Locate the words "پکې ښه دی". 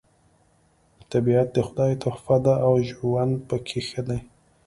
3.47-4.19